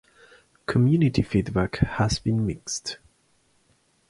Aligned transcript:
Community 0.65 1.21
feedback 1.21 1.75
has 1.75 2.17
been 2.17 2.43
mixed. 2.43 2.97